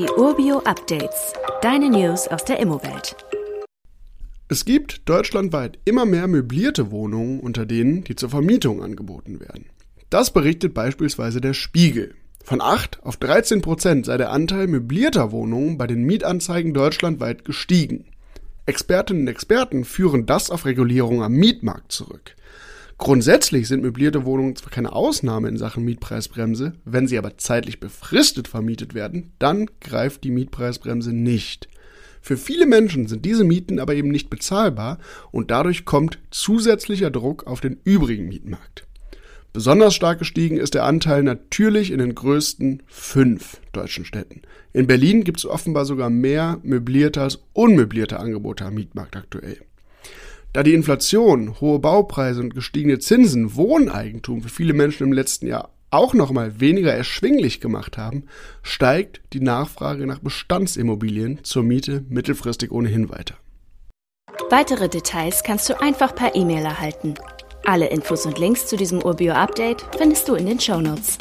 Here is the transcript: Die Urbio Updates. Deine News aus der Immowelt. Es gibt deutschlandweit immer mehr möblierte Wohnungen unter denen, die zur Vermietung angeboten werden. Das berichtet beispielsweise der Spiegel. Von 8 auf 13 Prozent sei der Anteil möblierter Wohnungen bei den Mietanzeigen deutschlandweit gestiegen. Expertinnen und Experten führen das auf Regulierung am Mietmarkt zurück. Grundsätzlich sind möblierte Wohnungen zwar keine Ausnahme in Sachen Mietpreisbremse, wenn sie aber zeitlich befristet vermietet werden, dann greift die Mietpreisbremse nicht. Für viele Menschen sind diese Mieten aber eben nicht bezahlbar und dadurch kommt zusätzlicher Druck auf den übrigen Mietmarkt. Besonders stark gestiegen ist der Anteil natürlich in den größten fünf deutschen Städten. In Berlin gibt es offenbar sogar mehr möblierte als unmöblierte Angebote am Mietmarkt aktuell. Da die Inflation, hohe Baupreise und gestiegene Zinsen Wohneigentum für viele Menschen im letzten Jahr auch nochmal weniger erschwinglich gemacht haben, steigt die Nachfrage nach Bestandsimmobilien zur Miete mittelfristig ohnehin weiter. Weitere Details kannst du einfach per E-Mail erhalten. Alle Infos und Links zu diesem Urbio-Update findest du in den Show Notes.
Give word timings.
Die 0.00 0.08
Urbio 0.16 0.60
Updates. 0.60 1.34
Deine 1.60 1.90
News 1.90 2.26
aus 2.26 2.42
der 2.46 2.58
Immowelt. 2.58 3.16
Es 4.48 4.64
gibt 4.64 5.06
deutschlandweit 5.06 5.78
immer 5.84 6.06
mehr 6.06 6.26
möblierte 6.26 6.90
Wohnungen 6.90 7.38
unter 7.38 7.66
denen, 7.66 8.02
die 8.04 8.16
zur 8.16 8.30
Vermietung 8.30 8.82
angeboten 8.82 9.40
werden. 9.40 9.66
Das 10.08 10.30
berichtet 10.30 10.72
beispielsweise 10.72 11.42
der 11.42 11.52
Spiegel. 11.52 12.14
Von 12.42 12.62
8 12.62 13.00
auf 13.02 13.18
13 13.18 13.60
Prozent 13.60 14.06
sei 14.06 14.16
der 14.16 14.30
Anteil 14.30 14.68
möblierter 14.68 15.32
Wohnungen 15.32 15.76
bei 15.76 15.86
den 15.86 16.04
Mietanzeigen 16.04 16.72
deutschlandweit 16.72 17.44
gestiegen. 17.44 18.06
Expertinnen 18.64 19.24
und 19.24 19.28
Experten 19.28 19.84
führen 19.84 20.24
das 20.24 20.48
auf 20.48 20.64
Regulierung 20.64 21.22
am 21.22 21.34
Mietmarkt 21.34 21.92
zurück. 21.92 22.36
Grundsätzlich 23.00 23.66
sind 23.66 23.80
möblierte 23.80 24.26
Wohnungen 24.26 24.56
zwar 24.56 24.70
keine 24.70 24.92
Ausnahme 24.92 25.48
in 25.48 25.56
Sachen 25.56 25.86
Mietpreisbremse, 25.86 26.74
wenn 26.84 27.08
sie 27.08 27.16
aber 27.16 27.38
zeitlich 27.38 27.80
befristet 27.80 28.46
vermietet 28.46 28.92
werden, 28.92 29.32
dann 29.38 29.68
greift 29.80 30.22
die 30.22 30.30
Mietpreisbremse 30.30 31.14
nicht. 31.14 31.70
Für 32.20 32.36
viele 32.36 32.66
Menschen 32.66 33.06
sind 33.06 33.24
diese 33.24 33.42
Mieten 33.42 33.78
aber 33.78 33.94
eben 33.94 34.10
nicht 34.10 34.28
bezahlbar 34.28 34.98
und 35.32 35.50
dadurch 35.50 35.86
kommt 35.86 36.18
zusätzlicher 36.30 37.10
Druck 37.10 37.46
auf 37.46 37.62
den 37.62 37.80
übrigen 37.84 38.28
Mietmarkt. 38.28 38.86
Besonders 39.54 39.94
stark 39.94 40.18
gestiegen 40.18 40.58
ist 40.58 40.74
der 40.74 40.84
Anteil 40.84 41.22
natürlich 41.22 41.92
in 41.92 42.00
den 42.00 42.14
größten 42.14 42.82
fünf 42.86 43.62
deutschen 43.72 44.04
Städten. 44.04 44.42
In 44.74 44.86
Berlin 44.86 45.24
gibt 45.24 45.38
es 45.38 45.46
offenbar 45.46 45.86
sogar 45.86 46.10
mehr 46.10 46.60
möblierte 46.62 47.22
als 47.22 47.38
unmöblierte 47.54 48.20
Angebote 48.20 48.66
am 48.66 48.74
Mietmarkt 48.74 49.16
aktuell. 49.16 49.56
Da 50.52 50.64
die 50.64 50.74
Inflation, 50.74 51.60
hohe 51.60 51.78
Baupreise 51.78 52.40
und 52.40 52.54
gestiegene 52.54 52.98
Zinsen 52.98 53.54
Wohneigentum 53.54 54.42
für 54.42 54.48
viele 54.48 54.72
Menschen 54.72 55.06
im 55.06 55.12
letzten 55.12 55.46
Jahr 55.46 55.70
auch 55.90 56.14
nochmal 56.14 56.60
weniger 56.60 56.92
erschwinglich 56.92 57.60
gemacht 57.60 57.98
haben, 57.98 58.24
steigt 58.62 59.20
die 59.32 59.40
Nachfrage 59.40 60.06
nach 60.06 60.18
Bestandsimmobilien 60.20 61.44
zur 61.44 61.62
Miete 61.62 62.04
mittelfristig 62.08 62.70
ohnehin 62.70 63.10
weiter. 63.10 63.34
Weitere 64.50 64.88
Details 64.88 65.42
kannst 65.44 65.68
du 65.68 65.80
einfach 65.80 66.14
per 66.14 66.34
E-Mail 66.34 66.64
erhalten. 66.64 67.14
Alle 67.64 67.86
Infos 67.88 68.26
und 68.26 68.38
Links 68.38 68.66
zu 68.66 68.76
diesem 68.76 69.02
Urbio-Update 69.02 69.84
findest 69.96 70.28
du 70.28 70.34
in 70.34 70.46
den 70.46 70.58
Show 70.58 70.80
Notes. 70.80 71.18